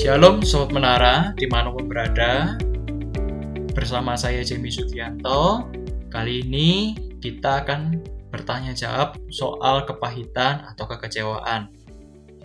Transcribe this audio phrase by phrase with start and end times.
[0.00, 2.56] Shalom Sobat Menara, di mana pun berada.
[3.76, 5.68] Bersama saya Jamie Sugianto.
[6.08, 8.00] Kali ini kita akan
[8.32, 11.68] bertanya jawab soal kepahitan atau kekecewaan.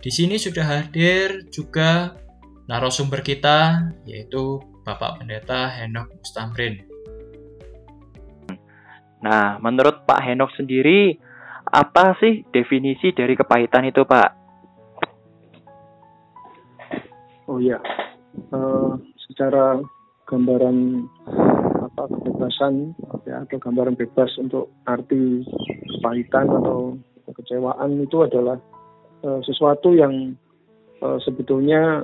[0.03, 2.19] Di sini sudah hadir juga
[2.67, 6.83] narasumber kita yaitu Bapak Pendeta Henok Mustamrin.
[9.23, 11.15] Nah, menurut Pak Henok sendiri,
[11.71, 14.44] apa sih definisi dari kepahitan itu, Pak?
[17.55, 17.79] Oh iya,
[18.51, 19.79] uh, secara
[20.27, 21.07] gambaran
[21.87, 22.91] apa kebebasan
[23.23, 25.39] ya atau gambaran bebas untuk arti
[25.87, 26.99] kepahitan atau
[27.31, 28.59] kekecewaan itu adalah
[29.23, 30.35] uh, sesuatu yang
[30.99, 32.03] uh, sebetulnya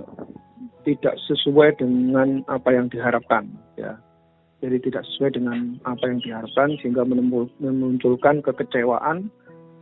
[0.88, 4.00] tidak sesuai dengan apa yang diharapkan ya.
[4.64, 9.28] Jadi tidak sesuai dengan apa yang diharapkan sehingga memunculkan kekecewaan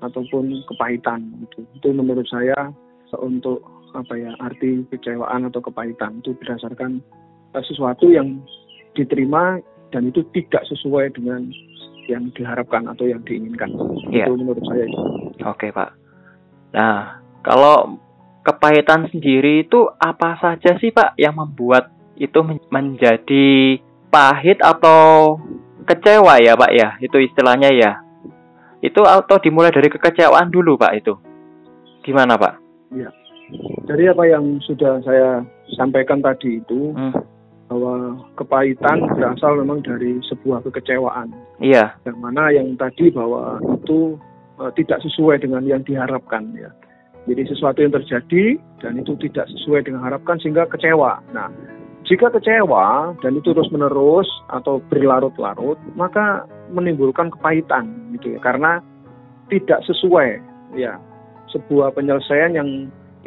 [0.01, 2.73] ataupun kepahitan itu itu menurut saya
[3.21, 3.61] untuk
[3.93, 7.01] apa ya arti kecewaan atau kepahitan itu berdasarkan
[7.55, 8.41] uh, sesuatu yang
[8.93, 11.49] diterima dan itu tidak sesuai dengan
[12.09, 13.69] yang diharapkan atau yang diinginkan.
[14.09, 14.25] Ya.
[14.25, 14.85] Itu menurut saya.
[15.45, 15.93] Oke pak.
[16.73, 18.01] Nah kalau
[18.45, 22.39] kepahitan sendiri itu apa saja sih pak yang membuat itu
[22.73, 25.37] menjadi pahit atau
[25.85, 27.91] kecewa ya pak ya itu istilahnya ya
[28.81, 31.13] itu atau dimulai dari kekecewaan dulu pak itu
[32.03, 32.57] gimana pak?
[32.89, 33.13] Ya
[33.89, 35.41] dari apa yang sudah saya
[35.73, 37.13] sampaikan tadi itu hmm.
[37.69, 41.33] bahwa kepahitan berasal memang dari sebuah kekecewaan.
[41.61, 41.97] Iya.
[42.05, 44.17] Yang mana yang tadi bahwa itu
[44.61, 46.69] uh, tidak sesuai dengan yang diharapkan ya.
[47.29, 51.21] Jadi sesuatu yang terjadi dan itu tidak sesuai dengan harapkan sehingga kecewa.
[51.35, 51.51] Nah,
[52.09, 57.85] jika kecewa dan itu terus menerus atau berlarut-larut, maka menimbulkan kepahitan
[58.17, 58.81] gitu ya karena
[59.49, 60.41] tidak sesuai
[60.77, 60.97] ya
[61.49, 62.69] sebuah penyelesaian yang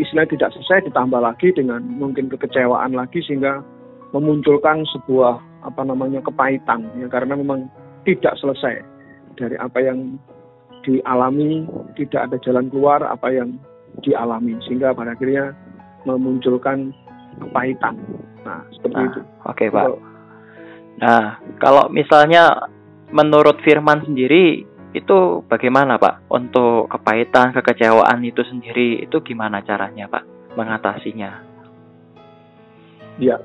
[0.01, 3.61] istilah tidak selesai ditambah lagi dengan mungkin kekecewaan lagi sehingga
[4.17, 7.69] memunculkan sebuah apa namanya kepahitan ya karena memang
[8.09, 8.83] tidak selesai
[9.37, 10.17] dari apa yang
[10.83, 11.65] dialami
[11.95, 13.57] tidak ada jalan keluar apa yang
[14.01, 15.53] dialami sehingga pada akhirnya
[16.09, 16.91] memunculkan
[17.39, 17.95] kepahitan.
[18.43, 19.21] Nah, seperti nah, itu.
[19.21, 19.87] Oke, okay, Pak.
[21.03, 21.25] Nah,
[21.63, 22.69] kalau misalnya
[23.13, 30.25] menurut Firman sendiri itu bagaimana Pak untuk kepahitan, kekecewaan itu sendiri itu gimana caranya Pak
[30.57, 31.41] mengatasinya?
[33.17, 33.41] Ya,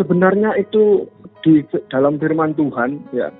[0.00, 1.08] sebenarnya itu
[1.44, 3.32] di dalam firman Tuhan ya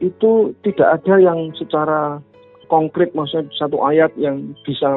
[0.00, 2.24] itu tidak ada yang secara
[2.72, 4.96] konkret maksudnya satu ayat yang bisa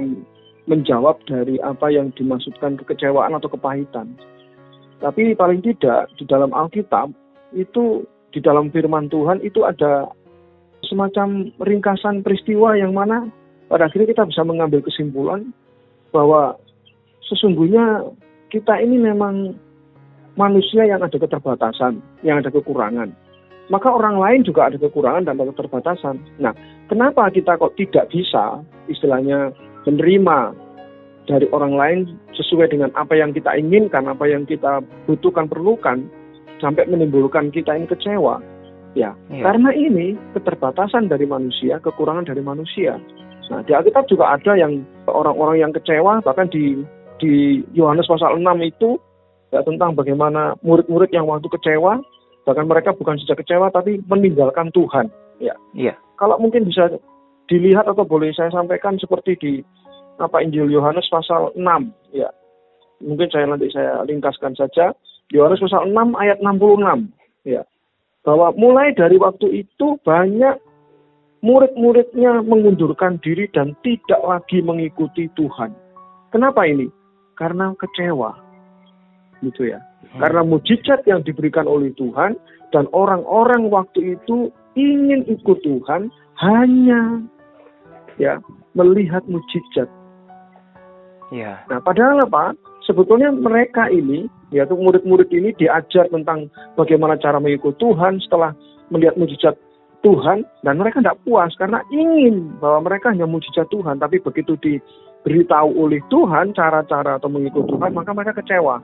[0.64, 4.16] menjawab dari apa yang dimaksudkan kekecewaan atau kepahitan.
[5.04, 7.12] Tapi paling tidak di dalam Alkitab
[7.52, 10.08] itu di dalam firman Tuhan itu ada
[10.88, 13.28] semacam ringkasan peristiwa yang mana
[13.72, 15.50] pada akhirnya kita bisa mengambil kesimpulan
[16.14, 16.60] bahwa
[17.26, 18.06] sesungguhnya
[18.54, 19.58] kita ini memang
[20.38, 23.10] manusia yang ada keterbatasan, yang ada kekurangan.
[23.72, 26.20] Maka orang lain juga ada kekurangan dan ada keterbatasan.
[26.38, 26.54] Nah,
[26.92, 28.60] kenapa kita kok tidak bisa
[28.92, 29.56] istilahnya
[29.88, 30.54] menerima
[31.24, 32.00] dari orang lain
[32.36, 36.04] sesuai dengan apa yang kita inginkan, apa yang kita butuhkan, perlukan,
[36.60, 38.44] sampai menimbulkan kita ini kecewa.
[38.94, 43.02] Ya, ya, karena ini keterbatasan dari manusia, kekurangan dari manusia.
[43.50, 46.78] Nah, di Alkitab juga ada yang orang-orang yang kecewa, bahkan di
[47.18, 49.02] di Yohanes pasal 6 itu
[49.50, 52.06] ya, tentang bagaimana murid-murid yang waktu kecewa,
[52.46, 55.10] bahkan mereka bukan saja kecewa tapi meninggalkan Tuhan.
[55.42, 55.58] Ya.
[55.74, 55.98] Iya.
[56.22, 56.94] Kalau mungkin bisa
[57.50, 59.54] dilihat atau boleh saya sampaikan seperti di
[60.22, 61.66] apa Injil Yohanes pasal 6,
[62.14, 62.30] ya.
[63.02, 64.94] Mungkin saya nanti saya ringkaskan saja.
[65.34, 67.10] Yohanes pasal 6 ayat 66,
[67.50, 67.66] ya
[68.24, 70.56] bahwa mulai dari waktu itu banyak
[71.44, 75.76] murid-muridnya mengundurkan diri dan tidak lagi mengikuti Tuhan.
[76.32, 76.88] Kenapa ini?
[77.36, 78.32] Karena kecewa.
[79.44, 79.84] Gitu ya.
[80.16, 80.24] Hmm.
[80.24, 82.40] Karena mujizat yang diberikan oleh Tuhan
[82.72, 86.08] dan orang-orang waktu itu ingin ikut Tuhan
[86.40, 87.22] hanya
[88.16, 88.40] ya
[88.72, 89.92] melihat mujizat.
[91.36, 91.60] Ya.
[91.68, 92.56] Nah, padahal apa?
[92.84, 98.52] Sebetulnya mereka ini yaitu murid-murid ini diajar tentang bagaimana cara mengikut Tuhan setelah
[98.92, 99.56] melihat mujizat
[100.04, 105.80] Tuhan dan mereka tidak puas karena ingin bahwa mereka hanya mujizat Tuhan tapi begitu diberitahu
[105.80, 108.84] oleh Tuhan cara-cara atau mengikut Tuhan maka mereka kecewa.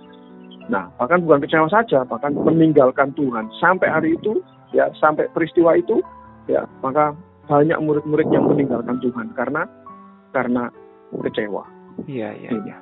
[0.72, 4.40] Nah bahkan bukan kecewa saja bahkan meninggalkan Tuhan sampai hari itu
[4.72, 6.00] ya sampai peristiwa itu
[6.48, 7.12] ya maka
[7.52, 9.68] banyak murid-murid yang meninggalkan Tuhan karena
[10.32, 10.72] karena
[11.20, 11.68] kecewa.
[12.08, 12.78] Iya iya iya.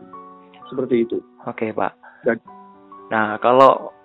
[0.68, 1.18] Seperti itu.
[1.48, 1.94] Oke Pak.
[2.28, 2.38] Dan
[3.08, 3.96] Nah, kalau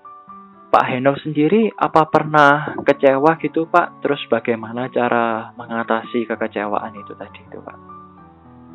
[0.71, 3.99] Pak Henok sendiri apa pernah kecewa gitu Pak?
[4.01, 7.77] Terus bagaimana cara mengatasi kekecewaan itu tadi itu Pak?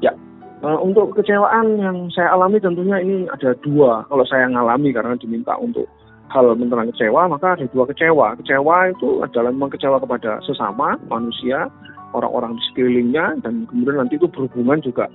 [0.03, 0.13] Ya,
[0.57, 4.01] Uh, untuk kecewaan yang saya alami tentunya ini ada dua.
[4.09, 5.85] Kalau saya ngalami karena diminta untuk
[6.33, 8.33] hal tentang kecewa, maka ada dua kecewa.
[8.41, 11.69] Kecewa itu adalah memang kecewa kepada sesama manusia,
[12.17, 15.05] orang-orang di sekelilingnya, dan kemudian nanti itu berhubungan juga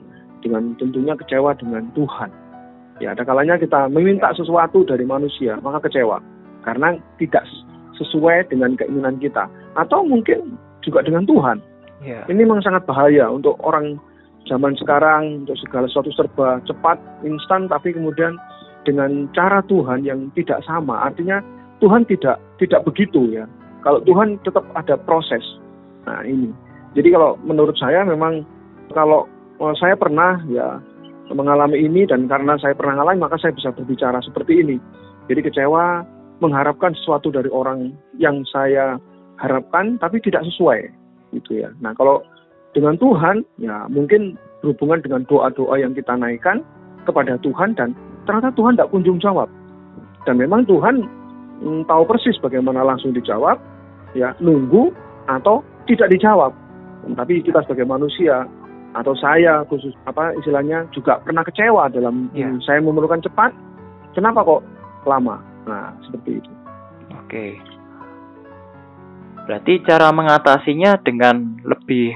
[0.46, 2.30] dengan tentunya kecewa dengan Tuhan.
[3.00, 6.20] Ya, ada kalanya kita meminta sesuatu dari manusia, maka kecewa.
[6.62, 7.42] Karena tidak
[7.96, 9.48] sesuai dengan keinginan kita.
[9.78, 11.58] Atau mungkin juga dengan Tuhan.
[12.02, 12.26] Yeah.
[12.26, 13.96] Ini memang sangat bahaya untuk orang
[14.50, 18.34] zaman sekarang untuk segala sesuatu serba cepat, instan, tapi kemudian
[18.82, 21.06] dengan cara Tuhan yang tidak sama.
[21.06, 21.38] Artinya
[21.78, 23.46] Tuhan tidak tidak begitu ya.
[23.82, 25.42] Kalau Tuhan tetap ada proses.
[26.06, 26.50] Nah ini.
[26.92, 28.42] Jadi kalau menurut saya memang
[28.92, 29.24] kalau
[29.62, 30.82] oh, saya pernah ya
[31.34, 34.76] mengalami ini dan karena saya pernah mengalami maka saya bisa berbicara seperti ini.
[35.26, 36.04] Jadi kecewa
[36.42, 38.98] mengharapkan sesuatu dari orang yang saya
[39.38, 40.90] harapkan tapi tidak sesuai
[41.32, 41.70] gitu ya.
[41.80, 42.22] Nah kalau
[42.72, 46.64] dengan Tuhan, ya mungkin berhubungan dengan doa-doa yang kita naikkan
[47.04, 47.92] kepada Tuhan dan
[48.24, 49.48] ternyata Tuhan tidak kunjung jawab.
[50.24, 51.04] Dan memang Tuhan
[51.60, 53.60] mm, tahu persis bagaimana langsung dijawab,
[54.16, 54.88] ya nunggu
[55.28, 56.54] atau tidak dijawab.
[57.02, 58.46] Tapi kita sebagai manusia
[58.92, 62.48] atau saya khusus apa istilahnya juga pernah kecewa dalam ya.
[62.64, 63.52] saya memerlukan cepat.
[64.12, 64.62] Kenapa kok
[65.08, 65.40] lama?
[65.64, 66.52] Nah seperti itu.
[67.16, 67.46] Oke.
[69.48, 72.14] Berarti cara mengatasinya dengan lebih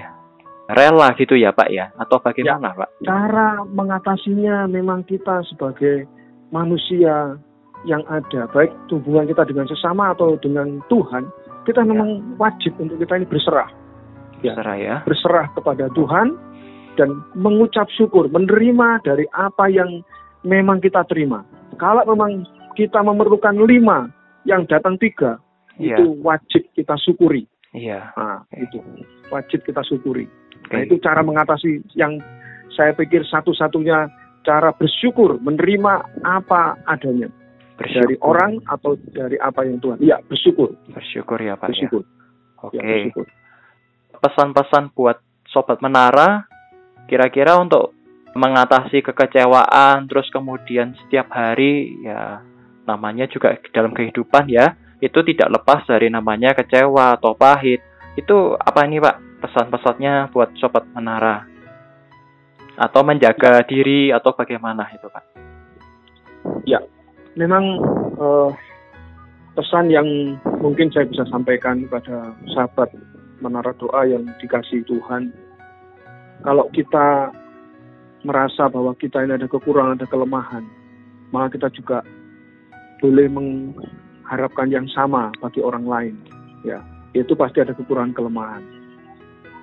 [0.71, 2.89] rela gitu ya Pak ya atau bagaimana ya, Pak?
[3.07, 6.07] Cara mengatasinya memang kita sebagai
[6.51, 7.39] manusia
[7.87, 11.31] yang ada baik hubungan kita dengan sesama atau dengan Tuhan
[11.67, 11.89] kita ya.
[11.89, 13.71] memang wajib untuk kita ini berserah
[14.43, 16.35] ya, berserah ya berserah kepada Tuhan
[16.97, 20.03] dan mengucap syukur menerima dari apa yang
[20.43, 21.45] memang kita terima
[21.77, 22.45] kalau memang
[22.77, 24.09] kita memerlukan lima
[24.49, 25.41] yang datang tiga
[25.77, 25.97] ya.
[25.97, 27.45] itu wajib kita syukuri
[27.77, 28.09] Iya.
[28.17, 28.81] Nah, itu
[29.29, 30.25] wajib kita syukuri.
[30.73, 32.17] Nah itu cara mengatasi yang
[32.73, 34.09] saya pikir satu-satunya
[34.43, 37.29] cara bersyukur menerima apa adanya
[37.77, 38.01] bersyukur.
[38.01, 40.01] dari orang atau dari apa yang Tuhan.
[40.01, 40.73] Iya bersyukur.
[40.91, 41.69] Bersyukur ya Pak.
[41.69, 41.71] Ya.
[41.71, 42.03] Bersyukur.
[42.03, 42.65] Ya.
[42.65, 42.79] Oke.
[42.81, 43.03] Okay.
[43.13, 43.25] Ya,
[44.17, 45.21] Pesan-pesan buat
[45.53, 46.49] sobat menara
[47.07, 47.95] kira-kira untuk
[48.37, 52.45] mengatasi kekecewaan terus kemudian setiap hari ya
[52.85, 57.81] namanya juga dalam kehidupan ya itu tidak lepas dari namanya kecewa atau pahit
[58.17, 61.57] itu apa ini Pak pesan-pesannya buat sobat menara
[62.77, 65.25] atau menjaga diri atau bagaimana itu pak?
[66.69, 66.79] Ya,
[67.35, 67.81] memang
[68.21, 68.53] uh,
[69.57, 70.07] pesan yang
[70.61, 72.93] mungkin saya bisa sampaikan kepada sahabat
[73.41, 75.33] menara doa yang dikasih Tuhan.
[76.45, 77.33] Kalau kita
[78.27, 80.65] merasa bahwa kita ini ada kekurangan, ada kelemahan,
[81.31, 81.99] maka kita juga
[83.01, 86.15] boleh mengharapkan yang sama bagi orang lain.
[86.67, 86.83] Ya,
[87.15, 88.63] itu pasti ada kekurangan kelemahan.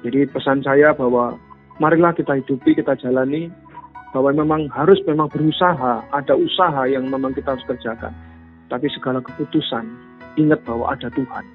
[0.04, 1.36] Jadi pesan saya bahwa
[1.80, 3.52] marilah kita hidupi, kita jalani
[4.14, 8.14] bahwa memang harus memang berusaha, ada usaha yang memang kita harus kerjakan.
[8.70, 9.86] Tapi segala keputusan
[10.38, 11.46] ingat bahwa ada Tuhan.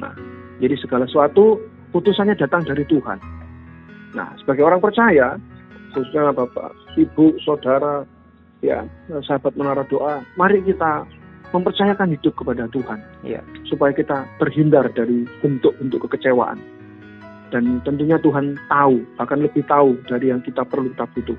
[0.00, 0.12] Nah,
[0.60, 1.60] jadi segala sesuatu
[1.92, 3.20] putusannya datang dari Tuhan.
[4.14, 5.40] Nah, sebagai orang percaya,
[5.96, 8.06] khususnya Bapak, Ibu, Saudara,
[8.62, 8.86] ya,
[9.26, 11.02] sahabat menara doa, mari kita
[11.50, 13.00] mempercayakan hidup kepada Tuhan.
[13.24, 13.40] Ya.
[13.66, 16.58] Supaya kita terhindar dari bentuk-bentuk kekecewaan
[17.54, 21.38] dan tentunya Tuhan tahu, bahkan lebih tahu dari yang kita perlu kita butuh.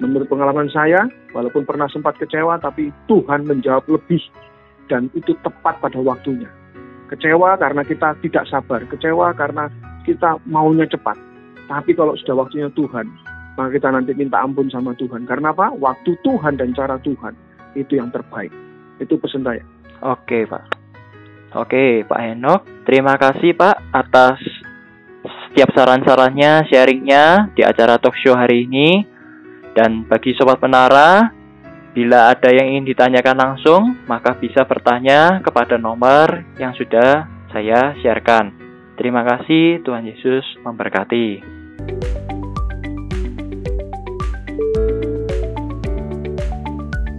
[0.00, 4.20] Menurut pengalaman saya, walaupun pernah sempat kecewa, tapi Tuhan menjawab lebih
[4.90, 6.48] dan itu tepat pada waktunya.
[7.12, 9.68] Kecewa karena kita tidak sabar, kecewa karena
[10.02, 11.14] kita maunya cepat.
[11.64, 13.06] Tapi kalau sudah waktunya Tuhan,
[13.56, 15.24] maka kita nanti minta ampun sama Tuhan.
[15.24, 15.72] Karena apa?
[15.72, 17.32] Waktu Tuhan dan cara Tuhan
[17.78, 18.50] itu yang terbaik.
[19.00, 19.62] Itu pesan saya.
[20.04, 20.64] Oke, Pak.
[21.54, 22.60] Oke, Pak Henok.
[22.82, 24.42] Terima kasih, Pak, atas
[25.22, 29.06] setiap saran-sarannya, sharingnya di acara talk show hari ini.
[29.74, 31.30] Dan bagi sobat penara,
[31.94, 38.63] bila ada yang ingin ditanyakan langsung, maka bisa bertanya kepada nomor yang sudah saya sharekan.
[38.94, 41.42] Terima kasih, Tuhan Yesus memberkati.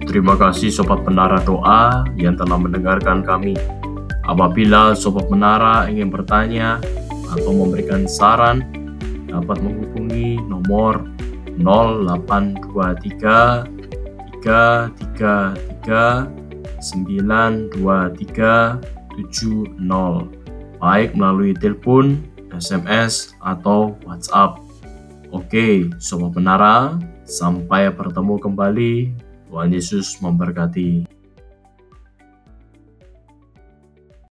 [0.07, 3.59] Terima kasih Sobat Menara Doa yang telah mendengarkan kami.
[4.23, 6.79] Apabila Sobat Menara ingin bertanya
[7.35, 8.63] atau memberikan saran
[9.27, 11.03] dapat menghubungi nomor
[11.59, 13.67] 0823
[14.39, 16.31] 333
[16.79, 18.79] 923
[19.19, 20.44] 70
[20.85, 22.21] baik melalui telepon,
[22.53, 24.61] SMS, atau WhatsApp.
[25.33, 28.93] Oke, Sobat Menara, sampai bertemu kembali.
[29.49, 31.14] Tuhan Yesus memberkati.